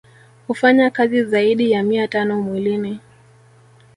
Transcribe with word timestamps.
Hufanya 0.47 0.89
kazi 0.89 1.23
zaidi 1.23 1.71
ya 1.71 1.83
mia 1.83 2.07
tano 2.07 2.41
mwilini 2.41 2.99